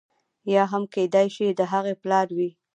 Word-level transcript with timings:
یا 0.53 0.63
هم 0.71 0.83
کېدای 0.95 1.27
شي 1.35 1.45
د 1.49 1.61
هغه 1.71 1.93
پلار 2.01 2.27
وي. 2.37 2.49